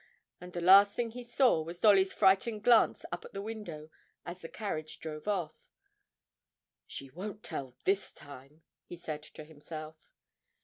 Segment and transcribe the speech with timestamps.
[0.39, 3.91] And the last thing he saw was Dolly's frightened glance up at the window
[4.25, 5.69] as the carriage drove off.
[6.87, 9.97] 'She won't tell this time,' he said to himself.